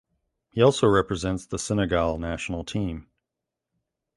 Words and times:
He 0.49 0.63
also 0.63 0.87
represents 0.87 1.45
the 1.45 1.59
Senegal 1.59 2.17
national 2.17 2.63
team. 2.63 3.05